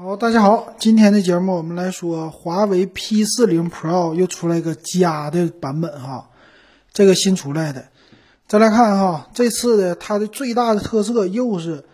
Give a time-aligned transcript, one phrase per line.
[0.00, 6.30] 好，大家好，今天的节目我们来说华为 P 四零 Pro 又出来一个加的版本哈，
[6.92, 7.88] 这个新出来的。
[8.46, 11.84] 再来看哈，这次的它的最大的特色又是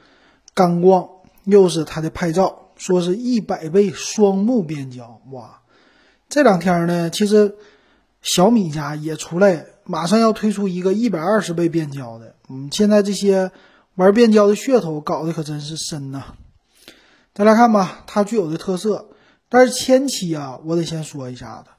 [0.53, 1.09] 干光，
[1.45, 5.62] 又是它的拍照，说是一百倍双目变焦，哇！
[6.28, 7.54] 这两天呢，其实
[8.21, 12.34] 小米家也出来，马上要推出一个一百二十倍变焦的。
[12.50, 13.50] 嗯，现在这些
[13.94, 16.23] 玩变焦的噱头搞得可真是深呐。
[17.34, 19.09] 再来看吧，它具有的特色。
[19.48, 21.70] 但是前期啊，我得先说一下子，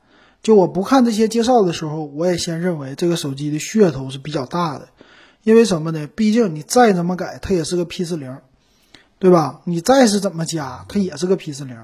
[0.44, 4.90] 就我不看这些介绍的时候，我也先认为这个手机的噱头是比较大的。
[5.44, 6.08] 因为什么呢？
[6.08, 8.38] 毕竟你再怎么改，它也是个 P 四零，
[9.20, 9.62] 对吧？
[9.64, 11.78] 你再是怎么加，它也是个 P 四零，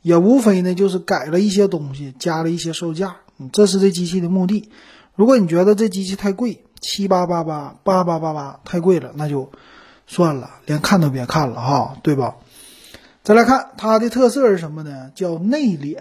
[0.00, 3.16] 也无非呢就是改了一些东西，加了一些售价。
[3.52, 4.70] 这是这机器的目的。
[5.14, 9.50] 如果你觉得这机器太贵，七八八八八八八八太贵了，那就
[10.06, 12.36] 算了，连看都别看了哈，对吧？
[13.28, 15.12] 再来看它的特色是什么呢？
[15.14, 15.98] 叫内敛，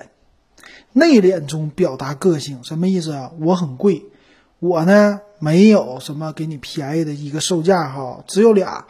[0.93, 3.33] 内敛中表达个性，什么意思啊？
[3.41, 4.05] 我很贵，
[4.59, 8.85] 我呢没有什么给你便宜的一个售价哈，只有俩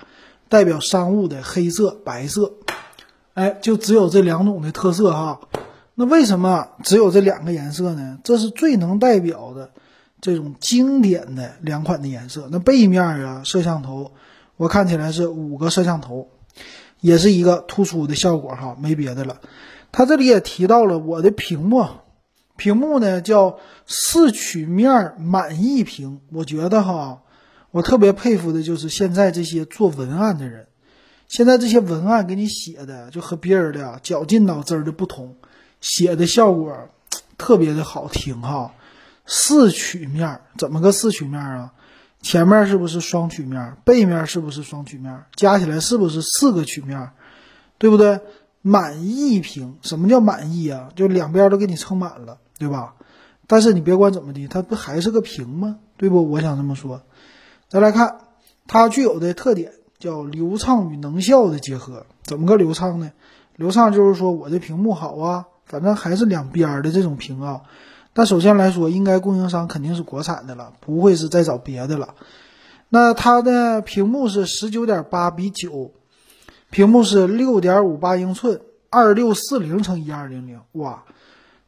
[0.50, 2.54] 代表商务的黑色、白色，
[3.34, 5.40] 哎，就只有这两种的特色哈。
[5.96, 8.20] 那为什么只有这两个颜色呢？
[8.24, 9.72] 这是最能代表的
[10.22, 12.48] 这种经典的两款的颜色。
[12.52, 14.12] 那背面啊，摄像头
[14.58, 16.30] 我看起来是五个摄像头。
[17.00, 19.40] 也是一个突出的效果哈，没别的了。
[19.92, 21.86] 它这里也提到了我的屏幕，
[22.56, 26.20] 屏幕呢叫四曲面满意屏。
[26.32, 27.22] 我觉得哈，
[27.72, 30.68] 我特别佩服的就是现在这些做文案的人，
[31.28, 35.36] 现在这些文案给你写的就和别人的绞尽脑汁的不同，
[35.82, 36.76] 写的效果
[37.38, 38.74] 特别的好听哈。
[39.26, 41.74] 四曲面怎么个四曲面啊？
[42.22, 43.78] 前面是不是双曲面？
[43.86, 45.26] 背面是不是双曲面？
[45.36, 47.12] 加起来是不是四个曲面？
[47.78, 48.20] 对不对？
[48.62, 50.90] 满意屏，什么叫满意啊？
[50.96, 52.96] 就两边都给你撑满了，对吧？
[53.46, 55.78] 但是你别管怎么的，它不还是个屏吗？
[55.96, 56.30] 对不？
[56.30, 57.04] 我想这么说。
[57.70, 58.18] 再来看
[58.66, 62.06] 它具有的特点，叫流畅与能效的结合。
[62.24, 63.12] 怎么个流畅呢？
[63.56, 67.62] 流畅就是说我的屏幕好啊，反正还是两边的这种屏啊。
[68.18, 72.16] 但首先来说，应该供应商肯定是国产的了，不会是再找别的了。
[72.90, 75.92] 那它的屏幕是十九点八比九，
[76.72, 81.04] 屏幕是六点五八英寸，二六四零乘一二零零，哇，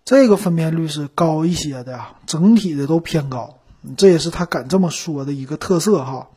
[0.04, 3.60] 这个分辨率是高一些的呀，整体的都偏高，
[3.96, 6.30] 这也是他敢这么说的一个特色哈。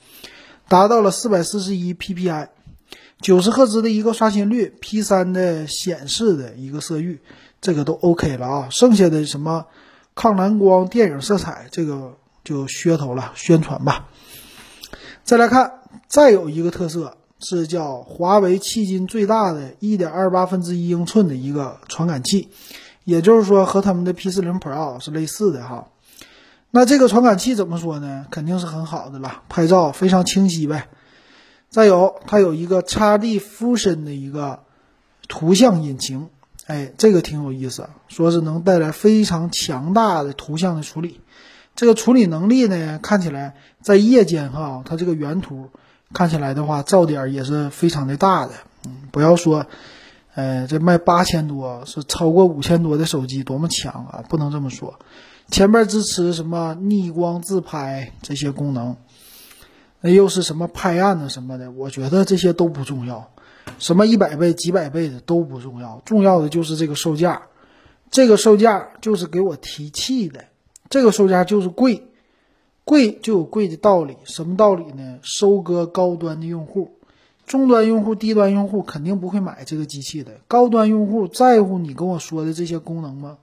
[0.68, 2.48] 达到了四百四十一 PPI，
[3.22, 7.22] 九十赫兹的一个刷新率，P 三的显示的一个色域，
[7.62, 9.64] 这个都 OK 了啊，剩下的什么？
[10.14, 14.08] 抗蓝光、电影色彩，这个就噱头了，宣传吧。
[15.24, 22.48] 再来看，再有一个特色是叫华为迄今最大的1.28分之一英寸的一个传感器，
[23.04, 25.88] 也就是说和他们的 P40 Pro 是类似的哈。
[26.70, 28.26] 那这个传感器怎么说呢？
[28.30, 30.88] 肯定是很好的了，拍照非常清晰呗。
[31.70, 34.60] 再有，它有一个 XD Fusion 的一个
[35.28, 36.28] 图像引擎。
[36.66, 41.20] 哎，这个挺有意思，说是能带来非常强大的图像的处理。
[41.74, 45.70] 这个处理能力呢，看起来在夜间哈，它这个原图
[46.12, 48.52] 看起来的话，噪点也是非常的大的。
[48.86, 49.66] 嗯，不要说，
[50.34, 54.98] 呃，这卖八千多是超过五千多的手机多么强啊，不能这么说。
[55.48, 58.96] 前面支持什么逆光自拍这些功能，
[60.00, 63.30] 那又是什么拍案子什么的，我觉得这些都不重要。
[63.78, 67.42] 什么一百倍、几百倍的都不重要，重要的就是这个售价。
[68.10, 70.44] 这个售价就是给我提气的，
[70.90, 72.08] 这个售价就是贵，
[72.84, 74.16] 贵就有贵的道理。
[74.24, 75.18] 什么道理呢？
[75.22, 76.90] 收割高端的用户，
[77.46, 80.32] 中端用户、低端用户肯定不会买这个机器的。
[80.46, 83.38] 高端用户在乎你跟我说的这些功能吗？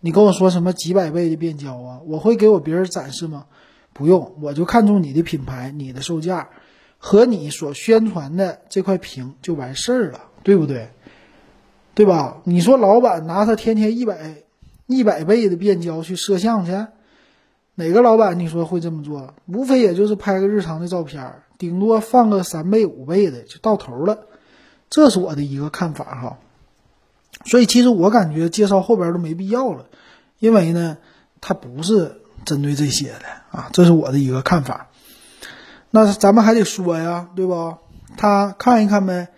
[0.00, 2.00] 你跟我说什么几百倍的变焦啊？
[2.06, 3.46] 我会给我别人展示吗？
[3.94, 6.50] 不用，我就看中你的品牌、你的售价。
[6.98, 10.90] 和你所宣传的这块屏就完事儿了，对不对？
[11.94, 12.42] 对吧？
[12.44, 14.44] 你说老板拿他天天一百
[14.86, 16.72] 一百倍的变焦去摄像去，
[17.74, 19.34] 哪个老板你说会这么做？
[19.46, 24.26] 无非也就是拍个日常的照片，顶多放个三倍五倍的就到头了。
[24.90, 26.38] 这是我的一个看法哈。
[27.44, 29.86] 所以其实我感觉介绍后边都没必要了，
[30.38, 30.98] 因为呢，
[31.40, 33.70] 它不是针对这些的啊。
[33.72, 34.88] 这是我的一个看法。
[35.96, 37.78] 那咱们还得说呀，对吧？
[38.18, 39.28] 他看一看呗，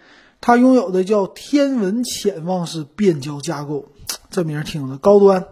[0.40, 3.84] 他拥有的叫天文潜望式变焦架构，
[4.28, 5.44] 这名听着高端，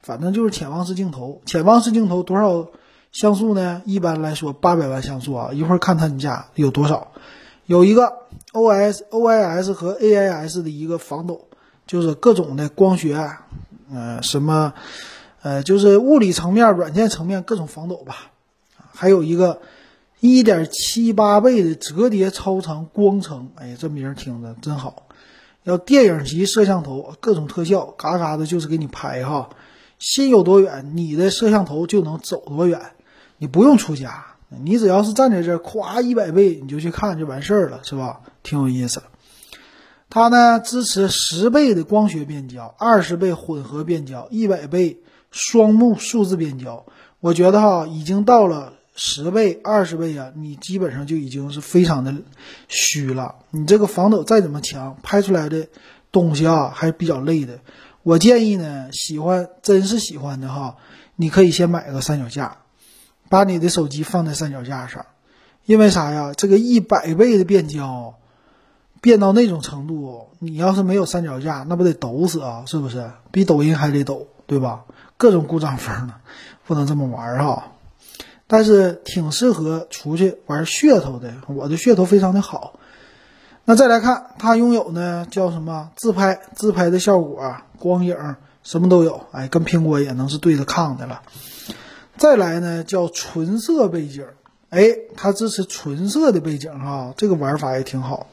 [0.00, 1.42] 反正就是潜望式镜头。
[1.44, 2.68] 潜望式镜头多少
[3.10, 3.82] 像素呢？
[3.84, 7.08] 一般来说八百万像素啊，一会儿看他们家有多少。
[7.66, 8.12] 有一个
[8.52, 11.48] OS、OIS 和 AIS 的一个防抖，
[11.84, 13.28] 就是各种的光学，
[13.92, 14.72] 呃，什么，
[15.42, 18.30] 呃，就是物理层面、软件层面各种防抖吧。
[18.96, 19.60] 还有一个
[20.26, 25.06] 一点七八倍的折叠超长光程，哎，这名听着真好。
[25.64, 29.50] 要电影级摄像头，各种特效，嘎嘎的，就是给你拍哈。
[29.98, 32.80] 心有多远，你的摄像头就能走多远。
[33.36, 38.22] 你不用出家，你只要是站在这儿，咵一百倍你就去看就完事儿了，是吧？
[38.42, 39.02] 挺有意思。
[40.08, 45.00] 它呢支持十倍的光学变焦，二十倍混合变焦，一百倍
[45.30, 46.86] 双目数字变焦。
[47.20, 48.72] 我觉得哈，已经到了。
[48.94, 52.14] 十倍、二十倍啊，你基本上就已经是非常的
[52.68, 53.34] 虚了。
[53.50, 55.66] 你这个防抖再怎么强，拍出来的
[56.12, 57.58] 东西啊还是比较累的。
[58.04, 60.76] 我建议呢，喜欢真是喜欢的哈，
[61.16, 62.58] 你可以先买个三脚架，
[63.28, 65.06] 把你的手机放在三脚架上。
[65.64, 66.32] 因为啥呀？
[66.36, 68.14] 这个一百倍的变焦，
[69.00, 72.64] 变到那种程度，你要是没有三脚架，那不得抖死啊？
[72.66, 73.10] 是不是？
[73.32, 74.84] 比抖音还得抖，对吧？
[75.16, 76.14] 各种故障风呢，
[76.66, 77.72] 不能这么玩哈。
[78.54, 82.78] 但是挺适合出去玩噱头的，我的噱头非常的好。
[83.64, 88.16] 那再来看，它拥有呢叫什么自拍，自拍的效果、光影
[88.62, 91.22] 什么都有，哎，跟苹果也能是对着抗的了。
[92.16, 94.24] 再来呢叫纯色背景，
[94.70, 94.84] 哎，
[95.16, 98.28] 它支持纯色的背景哈，这个玩法也挺好。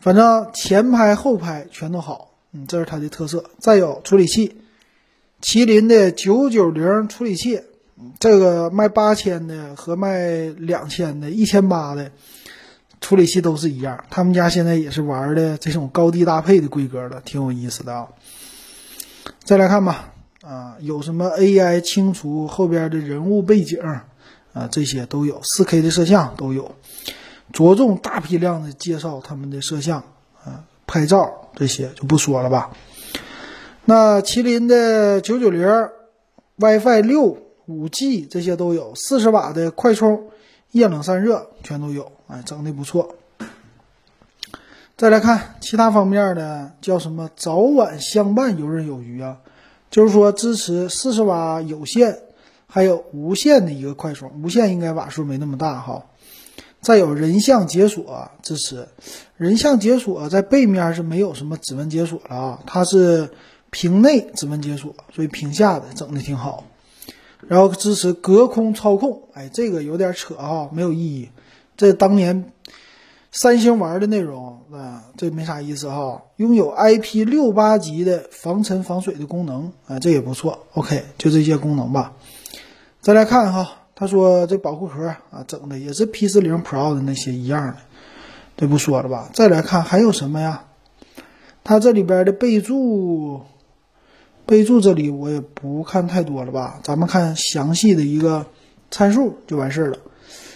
[0.00, 3.44] 反正前拍后拍全都好，嗯，这是它的特色。
[3.60, 4.56] 再有处理器，
[5.40, 7.62] 麒麟的九九零处理器。
[8.18, 12.10] 这个卖八千的和卖两千的、一千八的
[13.00, 14.04] 处理器都是一样。
[14.10, 18.08] 他们家现在也是玩的这种高低搭配的规格的，挺有意思的啊。
[19.44, 20.12] 再来看吧，
[20.42, 23.78] 啊，有什么 AI 清除后边的人物背景
[24.52, 26.74] 啊，这些都有，4K 的摄像都有，
[27.52, 30.02] 着重大批量的介绍他们的摄像
[30.44, 32.70] 啊、拍照这些就不说了吧。
[33.84, 35.66] 那麒麟的九九零
[36.56, 37.38] WiFi 六。
[37.66, 40.28] 五 G 这些都有，四十瓦的快充，
[40.72, 43.16] 液冷散热全都有，哎，整的不错。
[44.96, 49.38] 再来看其他方面的，叫什么早晚相伴，游刃有余啊。
[49.90, 52.18] 就是说支持四十瓦有线，
[52.66, 56.04] 还有无线的一个快充，无线应该瓦数没那么大哈。
[56.80, 58.88] 再有人像解锁支持，
[59.36, 63.30] 人像解锁在背面是没有什么指纹解锁了啊，它是
[63.70, 66.64] 屏内指纹解锁，所以屏下的整的挺好。
[67.48, 71.28] 然后支持隔空操控，哎，这个有点扯哈，没有意义。
[71.76, 72.52] 这当年
[73.32, 76.22] 三星玩的内容啊，这没啥意思哈。
[76.36, 80.66] 拥有 IP 六八级的防尘防水的功能，啊，这也不错。
[80.74, 82.14] OK，就这些功能吧。
[83.00, 87.76] 再来看哈，他说这保护壳啊，整的也是 P 四零 Pro 的那些一样的，
[88.56, 89.30] 这不说了吧。
[89.34, 90.64] 再来看还有什么呀？
[91.62, 93.42] 它这里边的备注。
[94.46, 98.46] 备注这里我也不看太多了吧，咱们看详细的一个
[98.90, 99.98] 参数就完事儿了。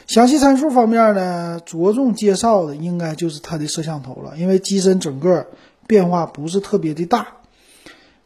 [0.07, 5.47] 详细参数方面呢，着重介绍的应该就是它的摄像头了，因为机身整个
[5.87, 7.29] 变化不是特别的大。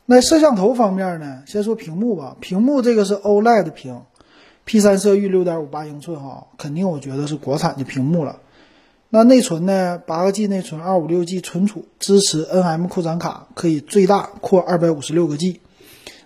[0.06, 4.02] 那摄像头方面呢，先说屏幕吧，屏幕这个是 OLED 屏
[4.64, 8.40] ，P 三色域六点五八英寸哈，肯定我觉得是国产的屏幕了。
[9.14, 9.98] 那内存呢？
[10.06, 15.60] 八个 G 内存，二五六 G 存储，支持 NM 扩展卡，可以最大扩二百五十六个 G。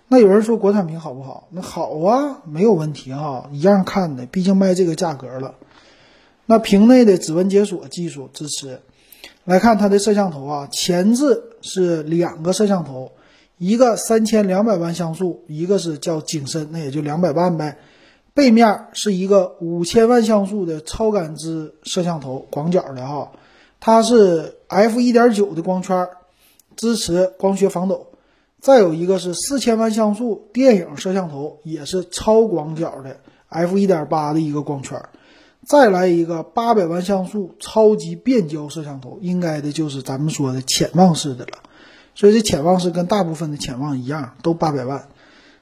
[0.07, 1.49] 那有人说国产屏好不好？
[1.51, 5.57] 那好啊，没有问题哈，一样看的，毕竟卖这个价格了。
[6.47, 8.81] 那屏内的指纹解锁技术支持。
[9.45, 13.11] 来看它的摄像头啊，前置是两个摄像头，
[13.59, 17.79] 一个三千两百万像素，一个是叫景深，那也就两百万呗。
[18.37, 23.33] 背面是一个五千万像素的超感知摄像头，广角的哈，
[23.81, 26.07] 它是 f 一点九的光圈，
[26.77, 28.09] 支持光学防抖。
[28.61, 33.17] 再有一个是四千万像素电影摄像头，也是超广角的
[33.49, 35.03] f 一点八的一个光圈。
[35.65, 41.53] 再来一个八百万像素超级变焦摄像头，应该的就是咱们说的潜望式的了。
[42.15, 45.09] 所以这潜望式跟大部分的潜望一样，都八百万。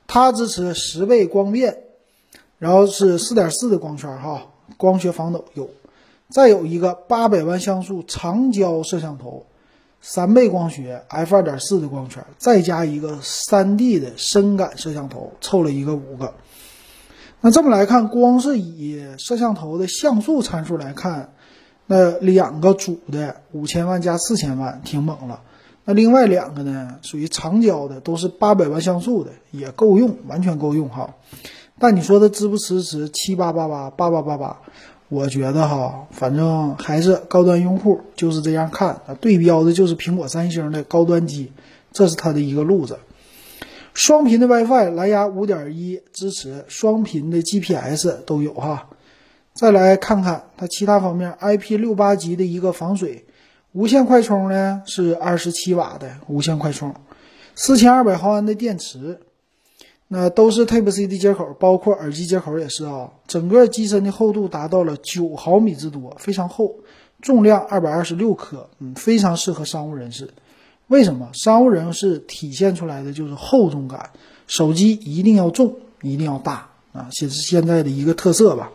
[0.09, 1.84] 它支持十倍光变。
[2.65, 4.47] 然后是四点四的光圈哈，
[4.79, 5.69] 光学防抖有，
[6.31, 9.45] 再有一个八百万像素长焦摄像头，
[10.01, 16.33] 三倍光学 f 二点四的光圈，再加一个三 D 的深感摄像头，凑了一个五个。
[17.43, 21.35] 那这么来看，光是以摄像头的像素参数来看，
[21.87, 25.43] 那两个主的五千万加四千万挺猛了。
[25.85, 31.15] 那另外两个呢，属于长焦的，都是八百万像素的，也够用，完全够用哈。
[31.85, 34.57] 但你说它支不支持七八八八八八八八？
[35.11, 41.53] 我觉得哈，反正还是高端用户就是这样看，对标的就是苹果、三星的高端机，
[41.93, 42.99] 这是它的一个路子。
[43.93, 48.89] 双频的 WiFi，蓝牙5.1支持，双频的 GPS 都有哈。
[49.53, 53.27] 再来看看它其他方面，IP68 级的一个防水，
[53.73, 56.95] 无线快充呢是27瓦的无线快充
[57.55, 59.21] ，4200毫安的电池。
[60.09, 63.11] 那都是 Type C 的接口，包括耳机接口也是啊。
[63.27, 66.77] 整个机身的厚度达到了九毫米之多，非常厚，
[67.23, 70.31] 重量二百二十六克，嗯，非常适合商务人士。
[70.89, 71.31] 为什么？
[71.33, 74.11] 商务人士体现出来的就是厚重感，
[74.47, 78.71] 手机一定要重，一定要大啊，这是现在的一个特色吧。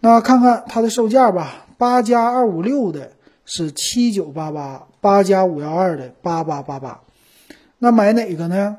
[0.00, 3.12] 那看看它的售价吧，八加二五六的
[3.44, 7.02] 是七九八八，八加五幺二的八八八八。
[7.78, 8.78] 那买哪个呢？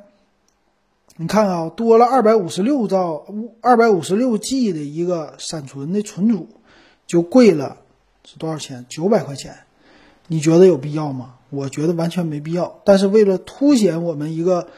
[1.22, 3.26] 你看啊，多了二百五十六兆、
[3.60, 6.48] 二百五十六 G 的一个闪存的存储，
[7.08, 7.80] 就贵了，
[8.24, 8.86] 是多少钱？
[8.88, 9.58] 九百块钱。
[10.28, 11.34] 你觉得有必要吗？
[11.50, 12.80] 我觉得完全没必要。
[12.86, 14.70] 但是为了凸显我们一个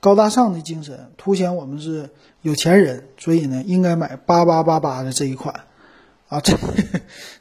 [0.00, 2.08] 高大上的精神，凸显我们是
[2.40, 5.66] 有钱人，所以呢，应该买八八八八的这一款。
[6.28, 6.56] 啊，这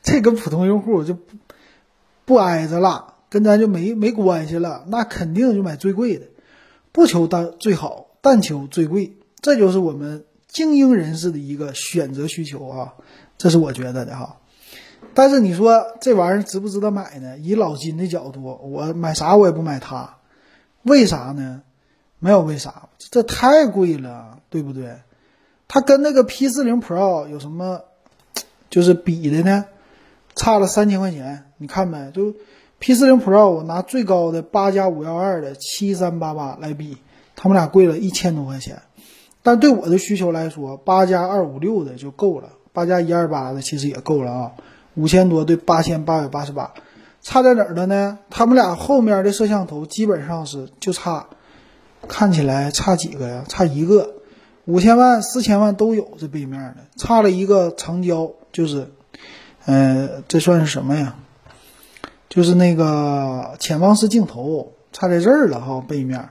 [0.03, 1.37] 这跟普通用户就不
[2.25, 4.83] 不挨着了，跟咱就没没关系了。
[4.89, 6.25] 那肯定就买最贵的，
[6.91, 8.07] 不求当最好。
[8.21, 12.93] 但求最贵，这就是我们精英人士的一个选择需求啊，
[13.37, 14.37] 这是我觉得的哈。
[15.13, 17.37] 但是你说这玩意儿值不值得买呢？
[17.37, 20.17] 以老金的角度，我买啥我也不买它，
[20.83, 21.61] 为啥呢？
[22.19, 24.97] 没有为啥，这太贵了，对不对？
[25.67, 27.81] 它跟那个 P 四零 Pro 有什么
[28.69, 29.65] 就是比的呢？
[30.35, 32.11] 差了三千块钱，你看没？
[32.11, 32.33] 就
[32.79, 36.97] P 四零 Pro 我拿最高的八加五幺二的七三八八来比。
[37.41, 38.81] 他们俩贵了一千多块钱，
[39.43, 44.51] 但对我的需求来说，八加二五六的就够了，八加一二八的其实也够了啊，
[44.95, 46.73] 五千多对八千八百八十八，
[47.21, 48.19] 差在哪儿了呢？
[48.29, 51.27] 他们俩后面的摄像头基本上是就差，
[52.09, 53.45] 看起来差几个呀？
[53.47, 54.15] 差一个，
[54.65, 58.91] 五千万、四千万都有这背面的，差了一个长焦，就是，
[59.65, 61.15] 呃，这算是什么呀？
[62.27, 66.27] 就是那个潜望式镜头，差在这儿了哈，背面。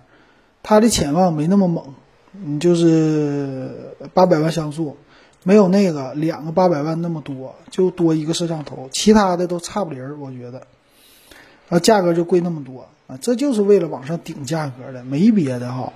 [0.63, 1.95] 它的潜望没那么猛，
[2.33, 4.97] 你，就是八百万像素，
[5.45, 10.67] 没有那个两个八百万那么多，就多一个摄像头，其他的都差不离儿，我觉得，
[11.69, 15.93] 啊，价格就贵那么多啊，这就是为了往上顶价格的，没别的哈。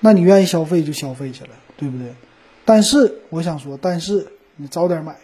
[0.00, 2.12] 那你愿意消费就消费去了，对不对？
[2.64, 5.16] 但是我想说，但是你早点买，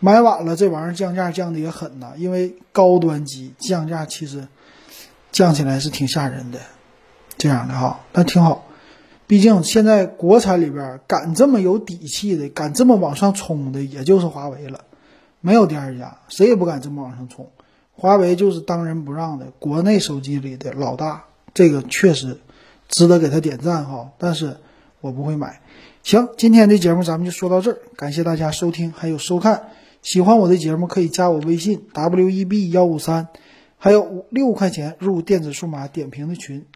[0.00, 4.48] 买晚了这玩意儿降价降的也狠呐，因为高端机降价其实
[5.30, 6.58] 降起来是挺吓人的。
[7.40, 8.66] 这样的哈，那挺好，
[9.26, 14.84] 毕竟现在国产里边敢这么有底气的，敢这么往上冲的，也就是华为了，
[15.40, 17.48] 没有第二家，谁也不敢这么往上冲。
[17.92, 22.40] 华为就是当仁不让的国内手机里的老大，这个确实
[22.88, 24.10] 值得给他点赞哈。
[24.18, 24.58] 但是
[25.00, 25.62] 我不会买。
[26.02, 29.70] 行，今天的节目咱们就说到这儿，感谢大家收听还有收看。
[30.02, 33.28] 喜欢我的节目可以加我微信 w e b 幺五三，
[33.78, 36.66] 还有五六块钱入电子数码点评的群。